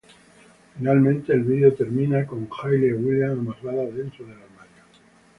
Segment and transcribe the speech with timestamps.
[0.75, 4.83] Finalmente, el vídeo termina con Hayley Williams amarrada dentro del armario.